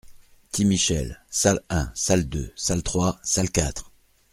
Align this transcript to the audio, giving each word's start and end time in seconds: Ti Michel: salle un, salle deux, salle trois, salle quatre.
Ti 0.51 0.65
Michel: 0.65 1.21
salle 1.29 1.61
un, 1.69 1.91
salle 1.93 2.27
deux, 2.27 2.51
salle 2.55 2.81
trois, 2.81 3.19
salle 3.21 3.51
quatre. 3.51 3.91